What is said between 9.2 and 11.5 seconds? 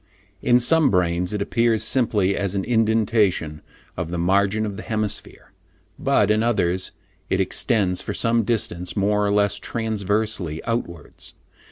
or less transversely outwards.